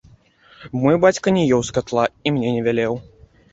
Мой 0.85 0.95
бацька 1.03 1.27
не 1.37 1.45
еў 1.59 1.67
з 1.69 1.77
катла 1.77 2.05
і 2.25 2.35
мне 2.39 2.57
не 2.59 2.67
вялеў. 2.71 3.01